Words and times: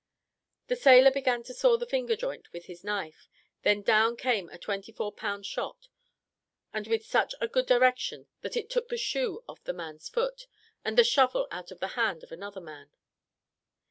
The 0.65 0.75
sailor 0.75 1.11
began 1.11 1.43
to 1.43 1.53
saw 1.53 1.77
the 1.77 1.85
finger 1.85 2.15
joint 2.15 2.51
with 2.51 2.65
his 2.65 2.83
knife, 2.83 3.29
when 3.61 3.83
down 3.83 4.17
came 4.17 4.49
a 4.49 4.57
twenty 4.57 4.91
four 4.91 5.11
pound 5.11 5.45
shot, 5.45 5.89
and 6.73 6.87
with 6.87 7.05
such 7.05 7.35
a 7.39 7.47
good 7.47 7.67
direction 7.67 8.27
that 8.41 8.57
it 8.57 8.71
took 8.71 8.89
the 8.89 8.97
shoe 8.97 9.43
off 9.47 9.63
the 9.63 9.73
man's 9.73 10.09
foot, 10.09 10.47
and 10.83 10.97
the 10.97 11.03
shovel 11.03 11.47
out 11.51 11.69
of 11.69 11.79
the 11.81 11.89
hand 11.89 12.23
of 12.23 12.31
another 12.31 12.61
man. 12.61 12.89